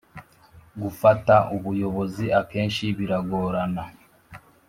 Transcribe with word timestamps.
gufata 0.81 1.35
ubuyobozi 1.55 2.25
akenshi 2.41 2.83
biragorana 2.97 3.83